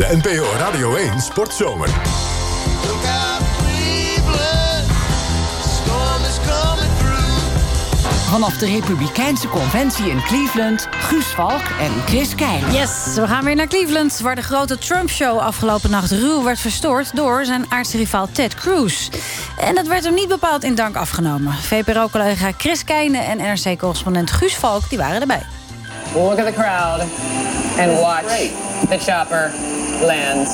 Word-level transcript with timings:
De 0.00 0.16
NPO 0.16 0.44
Radio 0.58 0.94
1 0.94 1.20
Sportzomer. 1.20 1.88
Vanaf 8.28 8.56
de 8.56 8.66
Republikeinse 8.66 9.48
Conventie 9.48 10.10
in 10.10 10.22
Cleveland, 10.22 10.88
Guus 10.90 11.24
Valk 11.24 11.60
en 11.80 11.90
Chris 12.06 12.34
Keijnen. 12.34 12.72
Yes, 12.72 13.14
we 13.14 13.26
gaan 13.26 13.44
weer 13.44 13.54
naar 13.54 13.66
Cleveland, 13.66 14.20
waar 14.20 14.34
de 14.34 14.42
grote 14.42 14.78
Trump-show 14.78 15.38
afgelopen 15.38 15.90
nacht 15.90 16.10
ruw 16.10 16.42
werd 16.42 16.58
verstoord 16.60 17.16
door 17.16 17.44
zijn 17.44 17.66
aardsrivaal 17.68 18.28
Ted 18.32 18.54
Cruz. 18.54 19.08
En 19.58 19.74
dat 19.74 19.86
werd 19.86 20.04
hem 20.04 20.14
niet 20.14 20.28
bepaald 20.28 20.64
in 20.64 20.74
dank 20.74 20.96
afgenomen. 20.96 21.52
VPRO-collega 21.52 22.50
Chris 22.56 22.84
Keijnen 22.84 23.24
en 23.24 23.36
NRC-correspondent 23.36 24.30
Guus 24.30 24.56
Valk 24.56 24.88
die 24.88 24.98
waren 24.98 25.20
erbij. 25.20 25.42
Look 26.14 26.38
at 26.38 26.46
the 26.46 26.52
crowd 26.52 27.00
and 27.78 28.00
watch 28.00 28.50
the 28.88 28.98
chopper 28.98 29.52
land. 30.02 30.46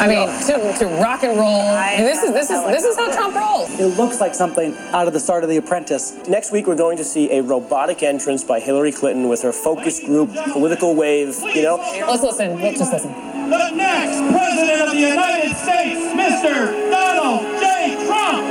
I 0.00 0.08
mean, 0.08 0.28
to, 0.46 0.78
to 0.78 0.86
rock 1.00 1.22
and 1.22 1.38
roll. 1.38 1.60
And 1.60 2.06
this 2.06 2.22
is 2.22 2.32
this 2.32 2.50
is 2.50 2.64
this 2.66 2.84
is 2.84 2.96
how 2.96 3.12
Trump 3.12 3.36
rolls. 3.36 3.78
It 3.78 3.96
looks 3.96 4.20
like 4.20 4.34
something 4.34 4.74
out 4.92 5.06
of 5.06 5.12
the 5.12 5.20
start 5.20 5.44
of 5.44 5.50
The 5.50 5.58
Apprentice. 5.58 6.14
Next 6.28 6.52
week, 6.52 6.66
we're 6.66 6.76
going 6.76 6.96
to 6.96 7.04
see 7.04 7.30
a 7.30 7.42
robotic 7.42 8.02
entrance 8.02 8.42
by 8.42 8.60
Hillary 8.60 8.92
Clinton 8.92 9.28
with 9.28 9.42
her 9.42 9.52
focus 9.52 10.00
group, 10.00 10.30
political 10.52 10.94
wave. 10.94 11.38
You 11.54 11.62
know, 11.62 11.76
Let's 11.76 12.22
listen. 12.22 12.60
Let's 12.60 12.78
just 12.78 12.92
listen. 12.92 13.12
The 13.50 13.70
next 13.72 14.18
President 14.32 14.80
of 14.82 14.90
the 14.92 15.00
United 15.00 15.54
States, 15.56 16.00
Mr. 16.14 16.90
Donald 16.90 17.42
J. 17.60 18.06
Trump. 18.06 18.42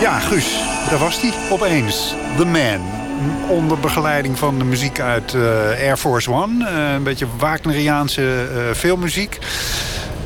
Ja, 0.00 0.18
Guus, 0.18 0.64
daar 0.90 0.98
was 0.98 1.20
hij 1.20 1.32
opeens. 1.50 2.14
The 2.36 2.44
Man. 2.44 3.01
Onder 3.48 3.78
begeleiding 3.78 4.38
van 4.38 4.58
de 4.58 4.64
muziek 4.64 5.00
uit 5.00 5.34
eh, 5.34 5.40
Air 5.68 5.96
Force 5.96 6.30
One. 6.30 6.68
Eh, 6.68 6.92
een 6.92 7.02
beetje 7.02 7.26
Wagneriaanse 7.36 8.22
eh, 8.22 8.74
filmmuziek. 8.74 9.38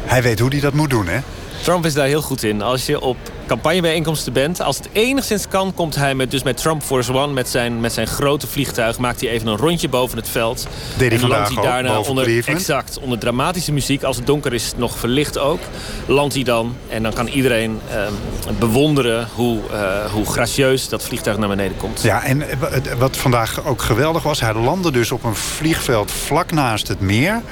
Hij 0.04 0.22
weet 0.22 0.38
hoe 0.38 0.50
hij 0.50 0.60
dat 0.60 0.72
moet 0.72 0.90
doen, 0.90 1.06
hè? 1.08 1.18
Trump 1.66 1.86
is 1.86 1.94
daar 1.94 2.06
heel 2.06 2.22
goed 2.22 2.42
in. 2.42 2.62
Als 2.62 2.86
je 2.86 3.00
op 3.00 3.16
campagnebijeenkomsten 3.46 4.32
bent, 4.32 4.60
als 4.60 4.76
het 4.76 4.88
enigszins 4.92 5.48
kan, 5.48 5.74
komt 5.74 5.94
hij 5.94 6.14
met, 6.14 6.30
dus 6.30 6.42
met 6.42 6.56
Trump 6.56 6.82
Force 6.82 7.12
One, 7.12 7.32
met 7.32 7.48
zijn, 7.48 7.80
met 7.80 7.92
zijn 7.92 8.06
grote 8.06 8.46
vliegtuig, 8.46 8.98
maakt 8.98 9.20
hij 9.20 9.30
even 9.30 9.46
een 9.46 9.56
rondje 9.56 9.88
boven 9.88 10.18
het 10.18 10.28
veld. 10.28 10.66
Deed 10.96 11.12
hij 11.12 11.20
en 11.20 11.28
landt 11.28 11.54
hij 11.54 11.62
daarna 11.62 11.98
onder, 11.98 12.24
Cleveland. 12.24 12.60
exact, 12.60 12.98
onder 12.98 13.18
dramatische 13.18 13.72
muziek. 13.72 14.02
Als 14.02 14.16
het 14.16 14.26
donker 14.26 14.52
is, 14.52 14.72
nog 14.76 14.98
verlicht 14.98 15.38
ook. 15.38 15.60
Landt 16.06 16.34
hij 16.34 16.42
dan 16.42 16.76
en 16.88 17.02
dan 17.02 17.12
kan 17.12 17.26
iedereen 17.26 17.80
ehm, 17.90 18.12
bewonderen 18.58 19.28
hoe, 19.34 19.60
eh, 19.72 20.12
hoe 20.12 20.26
gracieus 20.26 20.88
dat 20.88 21.02
vliegtuig 21.02 21.36
naar 21.36 21.48
beneden 21.48 21.76
komt. 21.76 22.02
Ja, 22.02 22.24
en 22.24 22.42
wat 22.98 23.16
vandaag 23.16 23.64
ook 23.64 23.82
geweldig 23.82 24.22
was... 24.22 24.40
hij 24.40 24.54
landde 24.54 24.90
dus 24.90 25.12
op 25.12 25.24
een 25.24 25.36
vliegveld 25.36 26.10
vlak 26.10 26.50
naast 26.50 26.88
het 26.88 27.00
meer... 27.00 27.42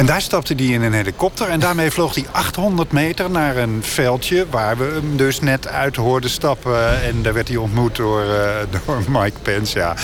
En 0.00 0.06
daar 0.06 0.20
stapte 0.20 0.54
hij 0.54 0.64
in 0.64 0.82
een 0.82 0.92
helikopter 0.92 1.48
en 1.48 1.60
daarmee 1.60 1.90
vloog 1.96 2.14
hij 2.14 2.26
800 2.32 2.92
meter 2.92 3.30
naar 3.30 3.56
een 3.56 3.82
veldje... 3.82 4.46
waar 4.50 4.76
we 4.76 4.84
hem 4.84 5.16
dus 5.16 5.40
net 5.40 5.68
uit 5.68 5.96
hoorden 5.96 6.30
stappen. 6.30 7.02
En 7.02 7.22
daar 7.22 7.34
werd 7.34 7.48
hij 7.48 7.56
ontmoet 7.56 7.96
door, 7.96 8.22
eh, 8.22 8.50
door 8.86 9.02
Mike 9.08 9.38
Pence. 9.42 9.78
Ja, 9.78 9.94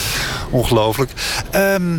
ongelooflijk. 0.50 1.10
Ehm, 1.50 1.98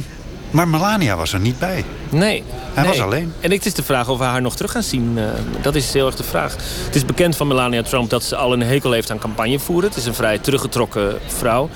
maar 0.52 0.68
Melania 0.68 1.16
was 1.16 1.34
er 1.34 1.40
niet 1.40 1.60
bij. 1.60 1.86
Nee. 2.10 2.44
Hij 2.74 2.84
nee. 2.84 2.92
was 2.92 3.02
alleen. 3.02 3.34
En 3.40 3.52
het 3.52 3.66
is 3.66 3.74
de 3.74 3.84
vraag 3.84 4.10
of 4.10 4.18
we 4.18 4.24
haar 4.24 4.42
nog 4.42 4.56
terug 4.56 4.72
gaan 4.72 4.84
zien. 4.84 5.18
Eh, 5.18 5.26
dat 5.62 5.76
is 5.76 5.94
heel 5.94 6.06
erg 6.06 6.16
de 6.16 6.24
vraag. 6.24 6.56
Het 6.86 6.96
is 6.96 7.06
bekend 7.06 7.36
van 7.36 7.48
Melania 7.48 7.84
Trump 7.84 8.10
dat 8.10 8.24
ze 8.24 8.36
al 8.36 8.54
een 8.54 8.62
hekel 8.62 8.92
heeft 8.92 9.12
aan 9.12 9.20
campagne 9.20 9.60
voeren. 9.60 9.90
Het 9.90 9.98
is 10.00 10.06
een 10.06 10.16
vrij 10.16 10.38
teruggetrokken 10.38 11.20
vrouw. 11.28 11.70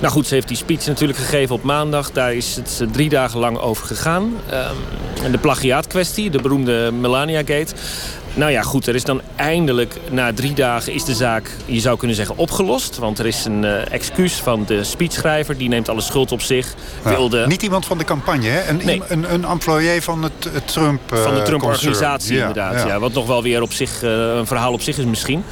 Nou 0.00 0.12
goed, 0.12 0.26
ze 0.26 0.34
heeft 0.34 0.48
die 0.48 0.56
speech 0.56 0.86
natuurlijk 0.86 1.18
gegeven 1.18 1.54
op 1.54 1.62
maandag. 1.62 2.10
Daar 2.10 2.34
is 2.34 2.56
het 2.56 2.82
drie 2.92 3.08
dagen 3.08 3.40
lang 3.40 3.58
over 3.58 3.86
gegaan. 3.86 4.32
Ehm, 4.50 4.74
en 5.24 5.32
de 5.32 5.38
plagiaatkwestie, 5.38 6.30
de 6.30 6.42
beroemde 6.42 6.90
Melania-gate. 6.92 7.74
Nou 8.34 8.50
ja, 8.50 8.62
goed, 8.62 8.86
er 8.86 8.94
is 8.94 9.04
dan 9.04 9.20
eindelijk 9.36 9.96
na 10.10 10.32
drie 10.32 10.54
dagen 10.54 10.92
is 10.92 11.04
de 11.04 11.14
zaak, 11.14 11.50
je 11.64 11.80
zou 11.80 11.98
kunnen 11.98 12.16
zeggen, 12.16 12.36
opgelost. 12.36 12.98
Want 12.98 13.18
er 13.18 13.26
is 13.26 13.44
een 13.44 13.64
eh, 13.64 13.92
excuus 13.92 14.32
van 14.32 14.64
de 14.66 14.84
speechschrijver. 14.84 15.56
Die 15.56 15.68
neemt 15.68 15.88
alle 15.88 16.00
schuld 16.00 16.32
op 16.32 16.40
zich. 16.40 16.74
Wilde 17.02 17.46
Niet 17.46 17.62
iemand 17.62 17.86
van 17.86 17.98
de 17.98 18.04
campagne, 18.04 18.48
hè? 18.48 18.68
Een, 18.68 18.80
Nee. 18.84 19.02
een, 19.08 19.32
een 19.32 19.44
employé 19.44 20.02
van 20.02 20.22
het, 20.22 20.48
het 20.52 20.68
Trump 20.68 21.12
eh, 21.12 21.22
van 21.22 21.34
de. 21.34 21.42
Trump-organisatie 21.42 22.34
Ja, 22.34 22.40
inderdaad. 22.40 22.86
Ja. 22.86 22.98
Wat 22.98 23.12
nog 23.12 23.26
wel 23.26 23.42
weer 23.42 23.62
op 23.62 23.72
zich 23.72 24.02
eh, 24.02 24.10
een 24.10 24.46
verhaal 24.46 24.72
op 24.72 24.82
zich 24.82 24.98
is 24.98 25.04
misschien. 25.04 25.44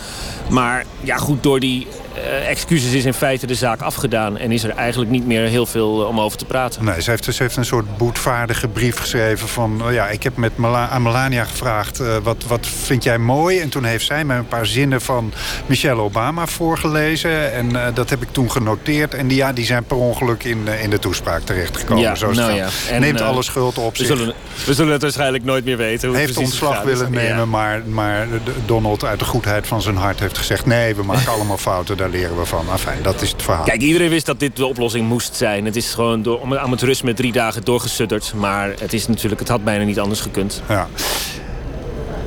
Maar 0.48 0.84
ja, 1.00 1.16
goed, 1.16 1.42
door 1.42 1.60
die 1.60 1.86
eh, 1.90 2.07
excuses 2.48 2.92
is 2.92 3.04
in 3.04 3.14
feite 3.14 3.46
de 3.46 3.54
zaak 3.54 3.80
afgedaan. 3.80 4.38
En 4.38 4.52
is 4.52 4.64
er 4.64 4.70
eigenlijk 4.70 5.10
niet 5.10 5.26
meer 5.26 5.42
heel 5.48 5.66
veel 5.66 6.00
eh, 6.02 6.08
om 6.08 6.20
over 6.20 6.38
te 6.38 6.44
praten. 6.44 6.84
Nee, 6.84 7.02
ze 7.02 7.10
heeft, 7.10 7.24
ze 7.24 7.42
heeft 7.42 7.56
een 7.56 7.64
soort 7.64 7.96
boetvaardige 7.96 8.68
brief 8.68 8.98
geschreven 8.98 9.48
van... 9.48 9.82
oh 9.84 9.92
ja, 9.92 10.08
ik 10.08 10.22
heb 10.22 10.36
met 10.36 10.56
Mela- 10.56 10.88
aan 10.88 11.02
Melania 11.02 11.44
gevraagd, 11.44 12.00
eh, 12.00 12.16
wat, 12.22 12.44
wat 12.46 12.66
vind 12.66 13.02
jij 13.04 13.18
mooi? 13.18 13.60
En 13.60 13.68
toen 13.68 13.84
heeft 13.84 14.04
zij 14.06 14.24
mij 14.24 14.36
een 14.36 14.46
paar 14.48 14.66
zinnen 14.66 15.00
van 15.00 15.32
Michelle 15.66 16.00
Obama 16.00 16.46
voorgelezen. 16.46 17.52
En 17.52 17.76
eh, 17.76 17.94
dat 17.94 18.10
heb 18.10 18.22
ik 18.22 18.28
toen 18.32 18.50
genoteerd. 18.50 19.14
En 19.14 19.28
die, 19.28 19.36
ja, 19.36 19.52
die 19.52 19.64
zijn 19.64 19.84
per 19.84 19.96
ongeluk 19.96 20.44
in, 20.44 20.68
eh, 20.68 20.82
in 20.82 20.90
de 20.90 20.98
toespraak 20.98 21.42
terechtgekomen. 21.42 22.02
Ja, 22.02 22.14
nou 22.32 22.52
ja. 22.52 22.68
En, 22.90 23.00
Neemt 23.00 23.20
eh, 23.20 23.26
alle 23.26 23.42
schuld 23.42 23.78
op 23.78 23.96
We 23.96 24.04
zich. 24.04 24.16
zullen, 24.16 24.34
we 24.66 24.74
zullen 24.74 24.92
het 24.92 25.02
waarschijnlijk 25.02 25.44
nooit 25.44 25.64
meer 25.64 25.76
weten. 25.76 26.08
Hoe 26.08 26.18
heeft 26.18 26.36
ontslag 26.36 26.82
willen 26.82 27.10
nemen, 27.10 27.36
Ja. 27.36 27.44
maar, 27.44 27.82
maar 27.86 28.26
Donald 28.66 29.04
uit 29.04 29.18
de 29.18 29.24
goedheid 29.24 29.66
van 29.66 29.82
zijn 29.82 29.96
hart 29.96 30.20
heeft 30.20 30.38
gezegd... 30.38 30.66
nee, 30.66 30.94
we 30.94 31.02
maken 31.02 31.32
allemaal 31.36 31.58
fouten, 31.58 31.96
daar 31.96 32.07
leren 32.10 32.38
we 32.38 32.44
van. 32.44 32.70
Enfin, 32.70 33.02
dat 33.02 33.22
is 33.22 33.30
het 33.30 33.42
verhaal. 33.42 33.64
Kijk, 33.64 33.80
iedereen 33.80 34.10
wist 34.10 34.26
dat 34.26 34.40
dit 34.40 34.56
de 34.56 34.66
oplossing 34.66 35.08
moest 35.08 35.36
zijn. 35.36 35.64
Het 35.64 35.76
is 35.76 35.94
gewoon 35.94 36.22
door 36.22 36.40
om 36.40 36.54
amateurisme 36.54 37.14
drie 37.14 37.32
dagen 37.32 37.64
doorgesudderd. 37.64 38.32
Maar 38.36 38.74
het 38.78 38.92
is 38.92 39.06
natuurlijk, 39.06 39.40
het 39.40 39.48
had 39.48 39.64
bijna 39.64 39.84
niet 39.84 40.00
anders 40.00 40.20
gekund. 40.20 40.62
Ja. 40.68 40.88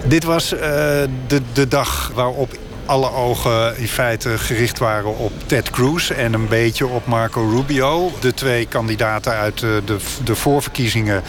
Dit 0.06 0.24
was 0.24 0.54
eh, 0.54 0.60
de, 1.28 1.42
de 1.54 1.68
dag 1.68 2.12
waarop 2.14 2.58
alle 2.86 3.12
ogen 3.12 3.78
in 3.78 3.88
feite 3.88 4.38
gericht 4.38 4.80
waren 4.80 5.18
op 5.18 5.31
Ted 5.52 5.70
Cruz... 5.70 6.10
en 6.10 6.34
een 6.34 6.48
beetje 6.48 6.88
op 6.88 7.06
Marco 7.06 7.50
Rubio. 7.50 8.12
De 8.20 8.34
twee 8.34 8.66
kandidaten 8.66 9.34
uit 9.34 9.64
eh, 9.64 9.70
de, 9.86 9.98
de 10.24 10.36
voorverkiezingen... 10.36 11.24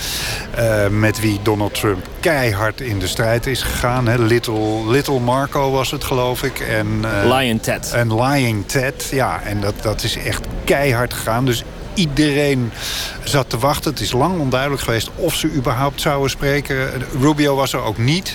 eh, 0.55 0.89
met 0.89 1.21
wie 1.21 1.41
Donald 1.43 1.75
Trump 1.75 2.09
keihard 2.21 2.81
in 2.81 2.99
de 2.99 3.07
strijd 3.07 3.47
is 3.47 3.63
gegaan. 3.63 4.07
Hè. 4.07 4.19
Little, 4.19 4.91
Little 4.91 5.21
Marco 5.21 5.71
was 5.71 5.91
het, 5.91 6.05
geloof 6.05 6.43
ik. 6.43 6.61
En, 6.61 6.87
eh, 7.03 7.39
Lion 7.39 7.61
Ted. 7.61 7.93
En 7.93 8.23
Lying 8.23 8.69
Ted, 8.69 9.09
ja. 9.11 9.41
En 9.43 9.61
dat, 9.61 9.75
dat 9.83 10.03
is 10.03 10.17
echt 10.17 10.47
keihard 10.65 11.15
gegaan. 11.15 11.45
Dus 11.45 11.65
iedereen 11.95 12.73
zat 13.25 13.51
te 13.51 13.59
wachten. 13.59 13.91
Het 13.91 14.01
is 14.01 14.13
lang 14.13 14.41
onduidelijk 14.41 14.83
geweest 14.83 15.11
of 15.15 15.35
ze 15.35 15.53
überhaupt 15.53 16.01
zouden 16.01 16.31
spreken. 16.31 16.89
Rubio 17.21 17.57
was 17.57 17.73
er 17.73 17.83
ook 17.83 17.99
niet. 17.99 18.35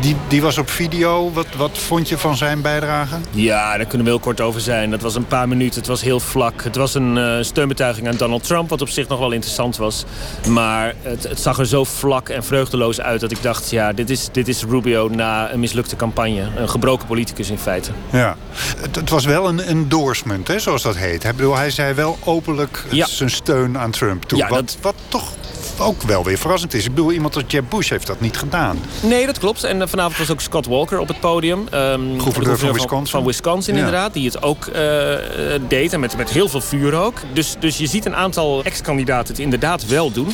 Die, 0.00 0.16
die 0.28 0.42
was 0.42 0.58
op 0.58 0.70
video. 0.70 1.32
Wat, 1.32 1.46
wat 1.56 1.78
vond 1.78 2.08
je 2.08 2.18
van 2.18 2.36
zijn 2.36 2.60
bijdrage? 2.62 3.14
Ja, 3.30 3.76
daar 3.76 3.86
kunnen 3.86 4.06
we 4.06 4.12
heel 4.12 4.20
kort 4.20 4.40
over 4.40 4.60
zijn. 4.60 4.90
Dat 4.90 5.00
was 5.00 5.14
een 5.14 5.26
paar 5.26 5.48
minuten, 5.48 5.78
het 5.78 5.88
was 5.88 6.02
heel 6.02 6.20
vlak. 6.20 6.62
Het 6.64 6.76
was 6.76 6.94
een 6.94 7.18
eh, 7.18 7.36
steunbetuiging 7.40 8.08
aan 8.08 8.16
Donald 8.16 8.42
Trump, 8.46 8.68
wat 8.68 8.80
op 8.80 8.88
zich 8.88 9.08
nog 9.08 9.18
wel 9.18 9.30
interessant 9.32 9.76
was. 9.76 10.04
Maar 10.48 10.94
het, 11.02 11.22
het 11.28 11.40
zag 11.40 11.58
er 11.58 11.66
zo 11.66 11.84
vlak 11.84 12.28
en 12.28 12.44
vreugdeloos 12.44 13.00
uit 13.00 13.20
dat 13.20 13.30
ik 13.30 13.42
dacht... 13.42 13.70
ja, 13.70 13.92
dit 13.92 14.10
is, 14.10 14.28
dit 14.32 14.48
is 14.48 14.64
Rubio 14.64 15.08
na 15.08 15.52
een 15.52 15.60
mislukte 15.60 15.96
campagne. 15.96 16.48
Een 16.56 16.68
gebroken 16.68 17.06
politicus 17.06 17.50
in 17.50 17.58
feite. 17.58 17.90
Ja. 18.12 18.36
Het, 18.80 18.96
het 18.96 19.10
was 19.10 19.24
wel 19.24 19.48
een 19.48 19.60
endorsement, 19.60 20.48
hè, 20.48 20.58
zoals 20.58 20.82
dat 20.82 20.96
heet. 20.96 21.22
Hij, 21.22 21.34
bedoel, 21.34 21.56
hij 21.56 21.70
zei 21.70 21.94
wel 21.94 22.18
openlijk 22.24 22.84
Ja. 22.90 23.06
zijn 23.06 23.30
steun 23.30 23.78
aan 23.78 23.90
Trump 23.90 24.22
toe. 24.24 24.38
Ja, 24.38 24.48
wat, 24.48 24.58
dat- 24.58 24.76
wat 24.80 24.94
toch 25.08 25.32
ook 25.80 26.02
wel 26.02 26.24
weer 26.24 26.38
verrassend 26.38 26.74
is. 26.74 26.84
Ik 26.84 26.90
bedoel, 26.90 27.12
iemand 27.12 27.34
als 27.34 27.44
Jeb 27.46 27.64
Bush 27.68 27.90
heeft 27.90 28.06
dat 28.06 28.20
niet 28.20 28.36
gedaan. 28.36 28.78
Nee, 29.02 29.26
dat 29.26 29.38
klopt. 29.38 29.64
En 29.64 29.82
eh, 29.82 29.88
vanavond 29.88 30.18
was 30.18 30.30
ook 30.30 30.40
Scott 30.40 30.66
Walker 30.66 30.98
op 30.98 31.08
het 31.08 31.20
podium. 31.20 31.66
Ehm, 31.70 32.00
de 32.16 32.56
van 32.56 32.72
Wisconsin. 32.72 33.10
Van 33.18 33.24
Wisconsin, 33.24 33.74
Ja. 33.74 33.78
inderdaad. 33.78 34.12
Die 34.12 34.24
het 34.26 34.42
ook 34.42 34.66
eh, 34.66 35.54
eh, 35.54 35.60
deed. 35.68 35.92
En 35.92 36.00
met, 36.00 36.16
met 36.16 36.30
heel 36.30 36.48
veel 36.48 36.60
vuur 36.60 36.94
ook. 36.94 37.18
Dus, 37.32 37.56
dus 37.60 37.78
je 37.78 37.86
ziet 37.86 38.06
een 38.06 38.16
aantal 38.16 38.64
ex-kandidaten 38.64 39.28
het 39.34 39.38
inderdaad 39.42 39.86
wel 39.86 40.12
doen. 40.12 40.32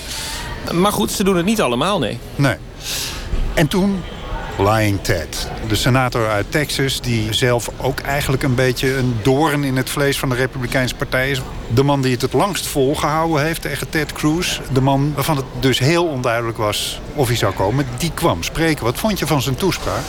Maar 0.73 0.93
goed, 0.93 1.11
ze 1.11 1.25
doen 1.25 1.37
het 1.37 1.47
niet 1.47 1.61
allemaal, 1.61 1.99
nee. 1.99 2.19
Nee. 2.35 2.57
En 3.55 3.69
toen 3.69 4.03
Lying 4.59 5.03
Ted, 5.03 5.51
de 5.69 5.75
senator 5.75 6.29
uit 6.29 6.51
Texas... 6.51 7.01
die 7.01 7.33
zelf 7.33 7.71
ook 7.77 8.01
eigenlijk 8.01 8.43
een 8.43 8.55
beetje 8.55 8.97
een 8.97 9.17
doorn 9.23 9.65
in 9.65 9.77
het 9.77 9.91
vlees 9.91 10.19
van 10.19 10.29
de 10.29 10.35
Republikeinse 10.35 10.95
partij 10.95 11.31
is. 11.31 11.41
De 11.75 11.83
man 11.83 12.03
die 12.03 12.13
het 12.13 12.23
het 12.23 12.33
langst 12.33 12.67
volgehouden 12.67 13.45
heeft 13.45 13.63
tegen 13.63 13.89
Ted 13.89 14.13
Cruz. 14.13 14.61
De 14.73 14.81
man 14.81 15.13
waarvan 15.15 15.37
het 15.37 15.45
dus 15.61 15.79
heel 15.79 16.07
onduidelijk 16.07 16.59
was 16.59 17.01
of 17.15 17.27
hij 17.27 17.37
zou 17.37 17.55
komen. 17.55 17.87
Die 17.99 18.13
kwam 18.15 18.43
spreken. 18.43 18.85
Wat 18.85 18.99
vond 18.99 19.19
je 19.19 19.27
van 19.27 19.43
zijn 19.43 19.57
toespraak? 19.57 20.03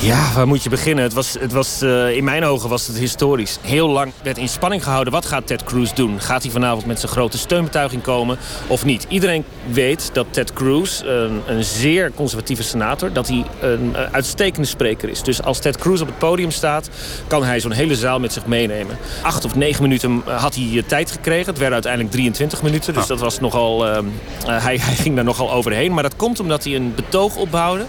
Ja, 0.00 0.32
waar 0.34 0.46
moet 0.46 0.62
je 0.62 0.68
beginnen? 0.68 1.04
Het 1.04 1.12
was, 1.12 1.36
het 1.40 1.52
was, 1.52 1.82
uh, 1.82 2.16
in 2.16 2.24
mijn 2.24 2.44
ogen 2.44 2.68
was 2.68 2.86
het 2.86 2.98
historisch. 2.98 3.58
Heel 3.60 3.88
lang 3.88 4.12
werd 4.22 4.38
in 4.38 4.48
spanning 4.48 4.82
gehouden. 4.82 5.12
Wat 5.12 5.26
gaat 5.26 5.46
Ted 5.46 5.64
Cruz 5.64 5.92
doen? 5.92 6.20
Gaat 6.20 6.42
hij 6.42 6.52
vanavond 6.52 6.86
met 6.86 7.00
zijn 7.00 7.12
grote 7.12 7.38
steunbetuiging 7.38 8.02
komen 8.02 8.38
of 8.66 8.84
niet? 8.84 9.06
Iedereen 9.08 9.44
weet 9.70 10.10
dat 10.12 10.26
Ted 10.30 10.52
Cruz, 10.52 11.00
een, 11.00 11.42
een 11.46 11.64
zeer 11.64 12.12
conservatieve 12.14 12.62
senator... 12.62 13.12
dat 13.12 13.28
hij 13.28 13.44
een 13.60 13.92
uh, 13.92 14.02
uitstekende 14.12 14.68
spreker 14.68 15.08
is. 15.08 15.22
Dus 15.22 15.42
als 15.42 15.58
Ted 15.58 15.76
Cruz 15.76 16.00
op 16.00 16.06
het 16.06 16.18
podium 16.18 16.50
staat... 16.50 16.90
kan 17.26 17.44
hij 17.44 17.60
zo'n 17.60 17.72
hele 17.72 17.96
zaal 17.96 18.20
met 18.20 18.32
zich 18.32 18.46
meenemen. 18.46 18.98
Acht 19.22 19.44
of 19.44 19.54
negen 19.54 19.82
minuten 19.82 20.22
had 20.24 20.54
hij 20.54 20.82
tijd 20.86 21.10
gekregen. 21.10 21.46
Het 21.46 21.58
werden 21.58 21.74
uiteindelijk 21.74 22.12
23 22.12 22.62
minuten. 22.62 22.94
Dus 22.94 23.06
dat 23.06 23.20
was 23.20 23.40
nogal... 23.40 23.86
Uh, 23.86 23.98
hij, 24.46 24.76
hij 24.80 24.94
ging 24.94 25.14
daar 25.14 25.24
nogal 25.24 25.52
overheen. 25.52 25.92
Maar 25.94 26.02
dat 26.02 26.16
komt 26.16 26.40
omdat 26.40 26.64
hij 26.64 26.74
een 26.74 26.92
betoog 26.94 27.36
opbouwde 27.36 27.86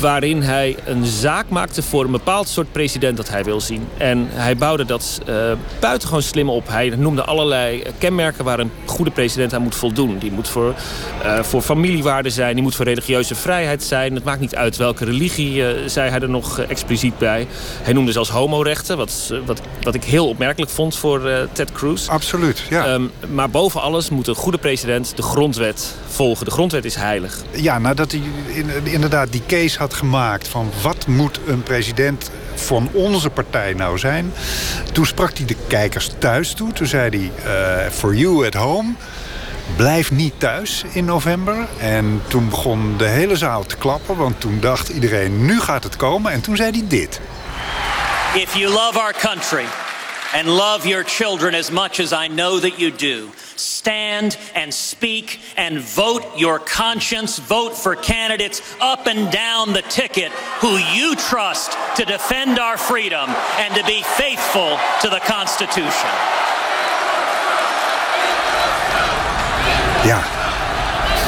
waarin 0.00 0.42
hij 0.42 0.76
een 0.84 1.06
zaak 1.06 1.48
maakte 1.48 1.82
voor 1.82 2.04
een 2.04 2.10
bepaald 2.10 2.48
soort 2.48 2.72
president 2.72 3.16
dat 3.16 3.28
hij 3.28 3.44
wil 3.44 3.60
zien. 3.60 3.88
En 3.96 4.26
hij 4.30 4.56
bouwde 4.56 4.84
dat 4.84 5.20
uh, 5.28 5.52
buitengewoon 5.80 6.22
slim 6.22 6.50
op. 6.50 6.68
Hij 6.68 6.88
noemde 6.88 7.24
allerlei 7.24 7.82
kenmerken 7.98 8.44
waar 8.44 8.58
een 8.58 8.70
goede 8.84 9.10
president 9.10 9.54
aan 9.54 9.62
moet 9.62 9.74
voldoen. 9.74 10.18
Die 10.18 10.32
moet 10.32 10.48
voor, 10.48 10.74
uh, 11.24 11.42
voor 11.42 11.62
familiewaarden 11.62 12.32
zijn, 12.32 12.54
die 12.54 12.62
moet 12.62 12.74
voor 12.74 12.84
religieuze 12.84 13.34
vrijheid 13.34 13.82
zijn. 13.82 14.14
Het 14.14 14.24
maakt 14.24 14.40
niet 14.40 14.56
uit 14.56 14.76
welke 14.76 15.04
religie, 15.04 15.56
uh, 15.56 15.68
zei 15.86 16.10
hij 16.10 16.20
er 16.20 16.30
nog 16.30 16.58
expliciet 16.58 17.18
bij. 17.18 17.46
Hij 17.82 17.92
noemde 17.92 18.12
zelfs 18.12 18.30
homorechten, 18.30 18.96
wat, 18.96 19.32
wat, 19.46 19.60
wat 19.82 19.94
ik 19.94 20.04
heel 20.04 20.28
opmerkelijk 20.28 20.70
vond 20.70 20.96
voor 20.96 21.48
Ted 21.52 21.72
Cruz. 21.72 22.08
Absoluut, 22.08 22.62
ja. 22.70 22.92
Um, 22.92 23.10
maar 23.28 23.50
boven 23.50 23.80
alles 23.80 24.10
moet 24.10 24.26
een 24.26 24.34
goede 24.34 24.58
president 24.58 25.16
de 25.16 25.22
grondwet 25.22 25.94
volgen. 26.14 26.44
De 26.44 26.50
grondwet 26.50 26.84
is 26.84 26.94
heilig. 26.94 27.42
Ja, 27.50 27.78
nadat 27.78 28.10
hij 28.10 28.22
inderdaad 28.82 29.32
die 29.32 29.42
case 29.46 29.78
had 29.78 29.94
gemaakt 29.94 30.48
van 30.48 30.70
wat 30.82 31.06
moet 31.06 31.40
een 31.46 31.62
president 31.62 32.30
van 32.54 32.88
onze 32.92 33.30
partij 33.30 33.72
nou 33.72 33.98
zijn. 33.98 34.32
Toen 34.92 35.06
sprak 35.06 35.36
hij 35.36 35.46
de 35.46 35.56
kijkers 35.66 36.10
thuis 36.18 36.52
toe. 36.52 36.72
Toen 36.72 36.86
zei 36.86 37.08
hij, 37.10 37.30
uh, 37.84 37.90
for 37.90 38.14
you 38.14 38.46
at 38.46 38.54
home, 38.54 38.92
blijf 39.76 40.10
niet 40.10 40.32
thuis 40.38 40.84
in 40.92 41.04
november. 41.04 41.66
En 41.78 42.22
toen 42.28 42.48
begon 42.48 42.94
de 42.96 43.06
hele 43.06 43.36
zaal 43.36 43.64
te 43.64 43.76
klappen, 43.76 44.16
want 44.16 44.40
toen 44.40 44.60
dacht 44.60 44.88
iedereen, 44.88 45.46
nu 45.46 45.60
gaat 45.60 45.84
het 45.84 45.96
komen. 45.96 46.32
En 46.32 46.40
toen 46.40 46.56
zei 46.56 46.70
hij 46.70 46.84
dit. 46.88 47.20
If 48.34 48.54
you 48.54 48.72
love 48.72 49.00
our 49.00 49.14
country 49.20 49.64
and 50.34 50.48
love 50.48 50.84
your 50.84 51.04
children 51.04 51.54
as 51.54 51.70
much 51.70 52.00
as 52.00 52.12
I 52.12 52.28
know 52.28 52.58
that 52.58 52.78
you 52.78 52.90
do... 52.90 53.32
stand 53.56 54.36
and 54.54 54.74
speak 54.74 55.40
and 55.56 55.78
vote 55.78 56.24
your 56.36 56.58
conscience. 56.58 57.38
Vote 57.38 57.74
for 57.76 57.94
candidates 57.94 58.60
up 58.80 59.06
and 59.06 59.30
down 59.30 59.72
the 59.72 59.82
ticket 59.82 60.32
who 60.60 60.76
you 60.92 61.14
trust 61.14 61.76
to 61.96 62.04
defend 62.04 62.58
our 62.58 62.76
freedom 62.76 63.30
and 63.58 63.74
to 63.74 63.84
be 63.84 64.02
faithful 64.02 64.76
to 65.02 65.08
the 65.08 65.20
Constitution. 65.20 66.10
Ja, 70.04 70.43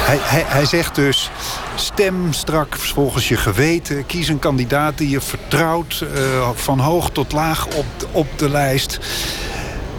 hij, 0.06 0.19
hij, 0.20 0.44
hij 0.47 0.64
zegt 0.64 0.94
dus... 0.94 1.31
Stem 1.75 2.32
strak 2.32 2.76
volgens 2.76 3.29
je 3.29 3.37
geweten. 3.37 4.06
Kies 4.06 4.29
een 4.29 4.38
kandidaat 4.38 4.99
die 4.99 5.08
je 5.08 5.20
vertrouwt. 5.20 6.05
Uh, 6.14 6.49
van 6.55 6.79
hoog 6.79 7.11
tot 7.11 7.32
laag 7.32 7.67
op, 7.67 7.87
op 8.11 8.26
de 8.37 8.50
lijst. 8.50 8.99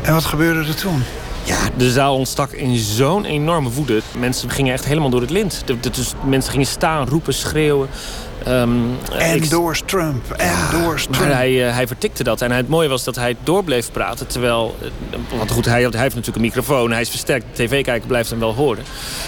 En 0.02 0.14
wat 0.14 0.26
gebeurde 0.26 0.70
er 0.70 0.76
toen? 0.76 1.04
Ja, 1.44 1.58
de 1.78 1.92
zaal 1.92 2.16
ontstak 2.16 2.52
in 2.52 2.78
zo'n 2.78 3.26
enorme 3.26 3.70
woede. 3.70 4.02
Mensen 4.18 4.50
gingen 4.50 4.74
echt 4.74 4.86
helemaal 4.86 5.10
door 5.10 5.22
het 5.22 5.30
lint. 5.30 5.64
Dus 5.82 6.14
mensen 6.26 6.52
gingen 6.52 6.68
staan, 6.68 7.08
roepen, 7.08 7.34
schreeuwen. 7.34 7.90
Um, 8.48 8.98
endorse 9.18 9.82
ik... 9.82 9.88
Trump, 9.88 10.32
endorse 10.32 11.10
Trump. 11.10 11.28
Maar 11.28 11.38
hij, 11.38 11.68
uh, 11.68 11.74
hij 11.74 11.88
vertikte 11.88 12.24
dat. 12.24 12.42
En 12.42 12.52
het 12.52 12.68
mooie 12.68 12.90
was 12.90 13.04
dat 13.04 13.16
hij 13.16 13.36
door 13.44 13.64
bleef 13.64 13.92
praten. 13.92 14.28
Terwijl, 14.28 14.76
uh, 14.82 15.38
want 15.38 15.52
goed, 15.52 15.66
hij, 15.66 15.82
hij, 15.82 16.02
heeft 16.02 16.16
natuurlijk 16.16 16.36
een 16.36 16.42
microfoon. 16.42 16.92
Hij 16.92 17.02
is 17.02 17.10
versterkt. 17.10 17.46
Tv-kijker 17.52 18.08
blijft 18.08 18.30
hem 18.30 18.40
wel 18.40 18.54
horen. 18.54 18.84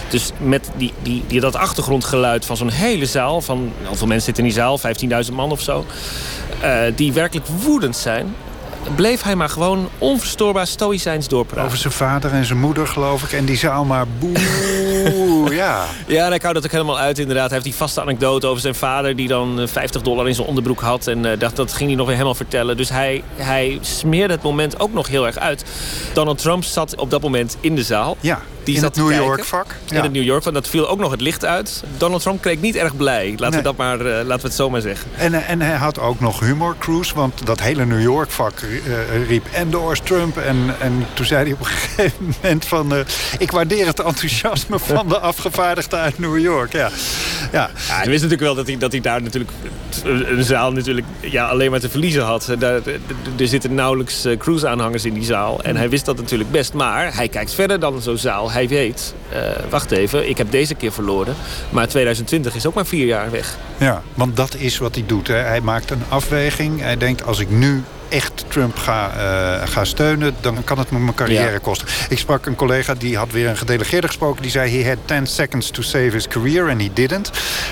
Dus 0.09 0.31
met 0.37 0.69
die, 0.75 0.93
die, 1.01 1.23
die, 1.27 1.39
dat 1.39 1.55
achtergrondgeluid 1.55 2.45
van 2.45 2.57
zo'n 2.57 2.69
hele 2.69 3.05
zaal... 3.05 3.41
van 3.41 3.71
hoeveel 3.85 4.07
mensen 4.07 4.25
zitten 4.25 4.43
in 4.43 4.49
die 4.49 4.59
zaal? 4.59 5.25
15.000 5.27 5.33
man 5.33 5.51
of 5.51 5.61
zo. 5.61 5.85
Uh, 6.63 6.79
die 6.95 7.13
werkelijk 7.13 7.47
woedend 7.47 7.95
zijn 7.95 8.35
bleef 8.95 9.21
hij 9.21 9.35
maar 9.35 9.49
gewoon 9.49 9.89
onverstoorbaar 9.97 10.67
stoïcijns 10.67 11.27
doorpraten. 11.27 11.65
Over 11.65 11.77
zijn 11.77 11.93
vader 11.93 12.31
en 12.31 12.45
zijn 12.45 12.59
moeder, 12.59 12.87
geloof 12.87 13.23
ik. 13.23 13.31
En 13.31 13.45
die 13.45 13.57
zaal 13.57 13.85
maar 13.85 14.05
boe, 14.19 14.37
ja. 15.55 15.85
Ja, 16.07 16.25
en 16.25 16.29
hij 16.29 16.39
houdt 16.41 16.55
dat 16.55 16.65
ook 16.65 16.71
helemaal 16.71 16.99
uit, 16.99 17.19
inderdaad. 17.19 17.45
Hij 17.45 17.53
heeft 17.53 17.69
die 17.69 17.75
vaste 17.75 18.01
anekdote 18.01 18.47
over 18.47 18.61
zijn 18.61 18.75
vader... 18.75 19.15
die 19.15 19.27
dan 19.27 19.67
50 19.67 20.01
dollar 20.01 20.27
in 20.27 20.35
zijn 20.35 20.47
onderbroek 20.47 20.81
had. 20.81 21.07
En 21.07 21.25
uh, 21.25 21.31
dat, 21.39 21.55
dat 21.55 21.73
ging 21.73 21.89
hij 21.89 21.97
nog 21.97 22.05
weer 22.05 22.15
helemaal 22.15 22.35
vertellen. 22.35 22.77
Dus 22.77 22.89
hij, 22.89 23.23
hij 23.35 23.77
smeerde 23.81 24.33
het 24.33 24.43
moment 24.43 24.79
ook 24.79 24.93
nog 24.93 25.07
heel 25.07 25.25
erg 25.25 25.37
uit. 25.37 25.63
Donald 26.13 26.37
Trump 26.37 26.63
zat 26.63 26.95
op 26.95 27.09
dat 27.09 27.21
moment 27.21 27.57
in 27.59 27.75
de 27.75 27.83
zaal. 27.83 28.17
Ja. 28.19 28.41
Die 28.63 28.75
in 28.75 28.83
het 28.83 28.95
New 28.95 29.11
York 29.11 29.43
vak. 29.43 29.75
Ja. 29.85 29.97
In 29.97 30.03
het 30.03 30.11
New 30.11 30.23
York 30.23 30.43
vak. 30.43 30.53
Dat 30.53 30.67
viel 30.67 30.89
ook 30.89 30.99
nog 30.99 31.11
het 31.11 31.21
licht 31.21 31.45
uit. 31.45 31.83
Donald 31.97 32.21
Trump 32.21 32.41
kreeg 32.41 32.59
niet 32.59 32.75
erg 32.75 32.97
blij. 32.97 33.29
Laten, 33.29 33.49
nee. 33.49 33.57
we, 33.57 33.63
dat 33.63 33.77
maar, 33.77 33.99
uh, 33.99 34.05
laten 34.05 34.41
we 34.41 34.47
het 34.47 34.53
zo 34.53 34.69
maar 34.69 34.81
zeggen. 34.81 35.11
En, 35.17 35.33
en 35.33 35.61
hij 35.61 35.75
had 35.75 35.99
ook 35.99 36.19
nog 36.19 36.39
humor, 36.39 36.75
Cruise. 36.79 37.15
Want 37.15 37.45
dat 37.45 37.59
hele 37.59 37.85
New 37.85 38.01
York 38.01 38.31
vak 38.31 38.61
uh, 38.61 39.27
riep 39.27 39.45
endorse 39.53 40.03
Trump. 40.03 40.37
En, 40.37 40.75
en 40.79 41.05
toen 41.13 41.25
zei 41.25 41.43
hij 41.43 41.53
op 41.53 41.59
een 41.59 41.65
gegeven 41.75 42.33
moment 42.41 42.65
van... 42.65 42.93
Uh, 42.93 42.99
ik 43.37 43.51
waardeer 43.51 43.85
het 43.85 43.99
enthousiasme 43.99 44.79
van 44.79 45.07
de 45.07 45.19
afgevaardigden 45.19 45.99
uit 45.99 46.19
New 46.19 46.39
York. 46.39 46.71
Ja. 46.71 46.79
Ja. 46.79 46.89
ja 47.51 47.69
hij 47.93 47.97
wist 47.97 48.23
natuurlijk 48.23 48.41
wel 48.41 48.55
dat 48.55 48.67
hij, 48.67 48.77
dat 48.77 48.91
hij 48.91 49.01
daar 49.01 49.21
natuurlijk 49.21 49.51
een 50.03 50.43
zaal 50.43 50.71
natuurlijk 50.71 51.07
ja, 51.19 51.47
alleen 51.47 51.71
maar 51.71 51.79
te 51.79 51.89
verliezen 51.89 52.23
had. 52.23 52.55
Daar, 52.59 52.81
er 53.37 53.47
zitten 53.47 53.73
nauwelijks 53.73 54.27
cruise-aanhangers 54.37 55.05
in 55.05 55.13
die 55.13 55.23
zaal. 55.23 55.61
En 55.63 55.75
hij 55.75 55.89
wist 55.89 56.05
dat 56.05 56.17
natuurlijk 56.17 56.51
best. 56.51 56.73
Maar 56.73 57.15
hij 57.15 57.27
kijkt 57.27 57.53
verder 57.53 57.79
dan 57.79 58.01
zo'n 58.01 58.17
zaal. 58.17 58.51
Hij 58.51 58.58
weet, 58.67 59.13
uh, 59.33 59.39
wacht 59.69 59.91
even, 59.91 60.29
ik 60.29 60.37
heb 60.37 60.51
deze 60.51 60.75
keer 60.75 60.91
verloren. 60.91 61.35
Maar 61.69 61.87
2020 61.87 62.55
is 62.55 62.65
ook 62.65 62.73
maar 62.73 62.85
vier 62.85 63.05
jaar 63.05 63.31
weg. 63.31 63.57
Ja, 63.77 64.01
want 64.13 64.35
dat 64.35 64.55
is 64.55 64.77
wat 64.77 64.95
hij 64.95 65.03
doet. 65.07 65.27
Hè. 65.27 65.35
Hij 65.35 65.61
maakt 65.61 65.91
een 65.91 66.03
afweging. 66.09 66.81
Hij 66.81 66.97
denkt, 66.97 67.25
als 67.25 67.39
ik 67.39 67.49
nu 67.49 67.83
echt 68.09 68.45
Trump 68.47 68.77
ga, 68.77 69.11
uh, 69.61 69.67
ga 69.67 69.83
steunen, 69.85 70.35
dan 70.41 70.63
kan 70.63 70.77
het 70.77 70.91
me 70.91 70.99
mijn 70.99 71.15
carrière 71.15 71.51
ja. 71.51 71.57
kosten. 71.57 71.87
Ik 72.09 72.17
sprak 72.17 72.45
een 72.45 72.55
collega 72.55 72.93
die 72.93 73.17
had 73.17 73.31
weer 73.31 73.47
een 73.47 73.57
gedelegeerde 73.57 74.07
gesproken. 74.07 74.41
Die 74.41 74.51
zei, 74.51 74.81
he 74.81 74.89
had 74.89 74.97
10 75.05 75.27
seconds 75.27 75.69
to 75.69 75.81
save 75.81 76.09
his 76.09 76.27
career 76.27 76.69
and 76.69 76.81
he 76.81 76.89
didn't. 76.93 77.31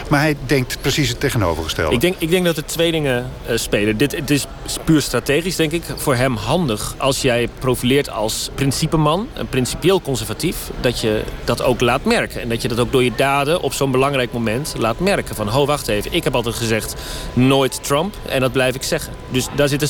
Maar 0.09 0.19
hij 0.19 0.35
denkt 0.45 0.77
precies 0.81 1.09
het 1.09 1.19
tegenovergestelde. 1.19 1.95
Ik 1.95 2.01
denk, 2.01 2.15
ik 2.17 2.29
denk 2.29 2.45
dat 2.45 2.57
er 2.57 2.65
twee 2.65 2.91
dingen 2.91 3.31
uh, 3.49 3.57
spelen. 3.57 3.97
Dit 3.97 4.11
het 4.11 4.29
is 4.29 4.47
puur 4.83 5.01
strategisch, 5.01 5.55
denk 5.55 5.71
ik. 5.71 5.83
Voor 5.95 6.15
hem 6.15 6.35
handig 6.35 6.95
als 6.97 7.21
jij 7.21 7.49
profileert 7.59 8.09
als 8.09 8.49
principeman, 8.55 9.27
een 9.33 9.47
principieel 9.47 10.01
conservatief, 10.01 10.57
dat 10.81 11.01
je 11.01 11.23
dat 11.43 11.61
ook 11.61 11.81
laat 11.81 12.05
merken. 12.05 12.41
En 12.41 12.49
dat 12.49 12.61
je 12.61 12.67
dat 12.67 12.79
ook 12.79 12.91
door 12.91 13.03
je 13.03 13.11
daden 13.15 13.61
op 13.61 13.73
zo'n 13.73 13.91
belangrijk 13.91 14.31
moment 14.31 14.73
laat 14.77 14.99
merken. 14.99 15.35
Van, 15.35 15.47
ho, 15.47 15.65
wacht 15.65 15.87
even, 15.87 16.13
ik 16.13 16.23
heb 16.23 16.35
altijd 16.35 16.55
gezegd 16.55 16.95
nooit 17.33 17.83
Trump. 17.83 18.15
En 18.25 18.39
dat 18.39 18.51
blijf 18.51 18.75
ik 18.75 18.83
zeggen. 18.83 19.13
Dus 19.29 19.47
daar 19.55 19.67
zit 19.67 19.81
een 19.81 19.87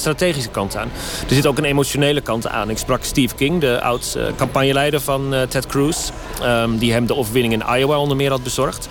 kant 0.51 0.75
aan. 0.75 0.91
Er 1.29 1.35
zit 1.35 1.47
ook 1.47 1.57
een 1.57 1.65
emotionele 1.65 2.21
kant 2.21 2.47
aan. 2.47 2.69
Ik 2.69 2.77
sprak 2.77 3.03
Steve 3.03 3.35
King, 3.35 3.61
de 3.61 3.81
oud-campagneleider 3.81 5.01
van 5.01 5.33
uh, 5.33 5.41
Ted 5.41 5.65
Cruz... 5.65 6.09
Um, 6.43 6.77
die 6.77 6.91
hem 6.91 7.05
de 7.05 7.15
overwinning 7.15 7.53
in 7.53 7.77
Iowa 7.77 7.97
onder 7.97 8.17
meer 8.17 8.29
had 8.29 8.43
bezorgd. 8.43 8.87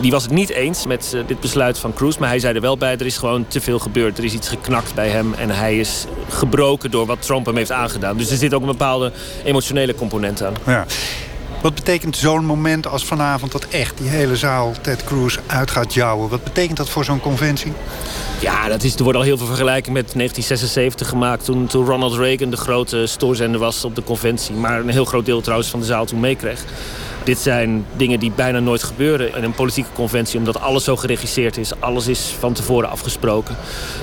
Die 0.00 0.10
was 0.10 0.22
het 0.22 0.32
niet 0.32 0.50
eens 0.50 0.86
met 0.86 1.12
uh, 1.14 1.20
dit 1.26 1.40
besluit 1.40 1.78
van 1.78 1.94
Cruz. 1.94 2.16
Maar 2.16 2.28
hij 2.28 2.38
zei 2.38 2.54
er 2.54 2.60
wel 2.60 2.76
bij, 2.76 2.92
er 2.92 3.06
is 3.06 3.18
gewoon 3.18 3.46
te 3.48 3.60
veel 3.60 3.78
gebeurd. 3.78 4.18
Er 4.18 4.24
is 4.24 4.32
iets 4.32 4.48
geknakt 4.48 4.94
bij 4.94 5.08
hem. 5.08 5.34
En 5.34 5.50
hij 5.50 5.78
is 5.78 6.04
gebroken 6.28 6.90
door 6.90 7.06
wat 7.06 7.22
Trump 7.22 7.46
hem 7.46 7.56
heeft 7.56 7.72
aangedaan. 7.72 8.16
Dus 8.16 8.30
er 8.30 8.36
zit 8.36 8.54
ook 8.54 8.60
een 8.60 8.66
bepaalde 8.66 9.12
emotionele 9.44 9.94
component 9.94 10.42
aan. 10.42 10.54
Ja. 10.66 10.86
Wat 11.60 11.74
betekent 11.74 12.16
zo'n 12.16 12.44
moment 12.44 12.86
als 12.86 13.04
vanavond 13.04 13.52
dat 13.52 13.64
echt 13.64 13.98
die 13.98 14.08
hele 14.08 14.36
zaal 14.36 14.72
Ted 14.80 15.04
Cruz 15.04 15.38
uit 15.46 15.70
gaat 15.70 15.94
jouwen? 15.94 16.28
Wat 16.28 16.44
betekent 16.44 16.76
dat 16.76 16.88
voor 16.88 17.04
zo'n 17.04 17.20
conventie? 17.20 17.72
Ja, 18.40 18.68
dat 18.68 18.82
is, 18.82 18.94
er 18.94 19.02
wordt 19.02 19.18
al 19.18 19.24
heel 19.24 19.36
veel 19.36 19.46
vergelijking 19.46 19.94
met 19.94 20.12
1976 20.14 21.08
gemaakt... 21.08 21.44
Toen, 21.44 21.66
toen 21.66 21.86
Ronald 21.86 22.16
Reagan 22.16 22.50
de 22.50 22.56
grote 22.56 23.06
stoorzender 23.06 23.60
was 23.60 23.84
op 23.84 23.94
de 23.94 24.02
conventie. 24.02 24.54
Maar 24.54 24.80
een 24.80 24.88
heel 24.88 25.04
groot 25.04 25.24
deel 25.24 25.40
trouwens 25.40 25.70
van 25.70 25.80
de 25.80 25.86
zaal 25.86 26.04
toen 26.04 26.20
meekreeg. 26.20 26.64
Dit 27.24 27.38
zijn 27.38 27.86
dingen 27.96 28.20
die 28.20 28.32
bijna 28.32 28.58
nooit 28.58 28.82
gebeuren 28.82 29.36
in 29.36 29.44
een 29.44 29.54
politieke 29.54 29.90
conventie... 29.94 30.38
omdat 30.38 30.60
alles 30.60 30.84
zo 30.84 30.96
geregisseerd 30.96 31.56
is. 31.56 31.80
Alles 31.80 32.06
is 32.06 32.34
van 32.38 32.52
tevoren 32.52 32.90
afgesproken. 32.90 33.56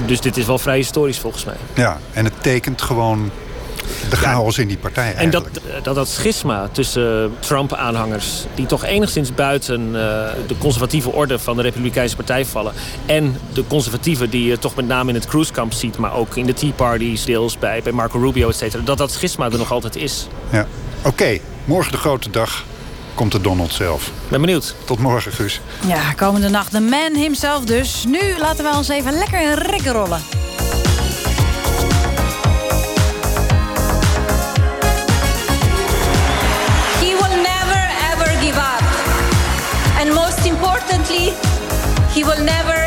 Dus 0.05 0.21
dit 0.21 0.37
is 0.37 0.45
wel 0.45 0.57
vrij 0.57 0.77
historisch 0.77 1.19
volgens 1.19 1.45
mij. 1.45 1.57
Ja, 1.73 1.99
en 2.13 2.25
het 2.25 2.43
tekent 2.43 2.81
gewoon 2.81 3.31
de 4.09 4.15
chaos 4.15 4.57
in 4.57 4.67
die 4.67 4.77
partij 4.77 5.15
En 5.15 5.29
dat, 5.29 5.45
dat, 5.83 5.95
dat 5.95 6.07
schisma 6.07 6.69
tussen 6.71 7.35
Trump-aanhangers... 7.39 8.45
die 8.55 8.65
toch 8.65 8.83
enigszins 8.83 9.33
buiten 9.33 9.81
uh, 9.87 9.93
de 10.47 10.57
conservatieve 10.57 11.11
orde 11.11 11.39
van 11.39 11.55
de 11.55 11.61
Republikeinse 11.61 12.15
Partij 12.15 12.45
vallen... 12.45 12.73
en 13.05 13.37
de 13.53 13.67
conservatieven 13.67 14.29
die 14.29 14.47
je 14.47 14.59
toch 14.59 14.75
met 14.75 14.87
name 14.87 15.09
in 15.09 15.15
het 15.15 15.25
cruisekamp 15.25 15.73
ziet... 15.73 15.97
maar 15.97 16.13
ook 16.13 16.35
in 16.35 16.45
de 16.45 16.53
Tea 16.53 16.71
Party 16.71 17.17
deels 17.25 17.57
bij, 17.57 17.81
bij 17.83 17.91
Marco 17.91 18.19
Rubio, 18.19 18.49
et 18.49 18.55
cetera... 18.55 18.83
dat 18.83 18.97
dat 18.97 19.11
schisma 19.11 19.45
er 19.45 19.57
nog 19.57 19.71
altijd 19.71 19.95
is. 19.95 20.27
Ja. 20.49 20.67
Oké, 20.97 21.07
okay, 21.07 21.41
morgen 21.65 21.91
de 21.91 21.97
grote 21.97 22.29
dag. 22.29 22.63
komt 23.13 23.31
de 23.31 23.41
Donald 23.41 23.71
zelf. 23.71 24.11
Ben 24.27 24.41
benieuwd. 24.41 24.75
Tot 24.85 24.99
morgen, 24.99 25.31
Guus. 25.31 25.61
Ja, 25.87 26.13
komende 26.13 26.49
nacht 26.49 26.71
de 26.71 26.79
man 26.79 27.15
himself 27.15 27.65
dus. 27.65 28.03
Nu 28.07 28.19
laten 28.39 28.63
we 28.63 28.77
ons 28.77 28.89
even 28.89 29.13
lekker 29.13 29.41
in 29.41 29.53
rikken 29.53 29.93
rollen. 29.93 30.46
He 42.17 42.23
will 42.23 42.43
never 42.43 42.86